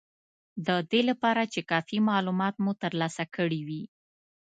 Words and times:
د 0.67 0.69
دې 0.91 1.01
لپاره 1.09 1.43
چې 1.53 1.59
کافي 1.71 1.97
مالومات 2.09 2.55
مو 2.63 2.71
ترلاسه 2.83 3.23
کړي 3.35 3.61
وي 3.67 3.83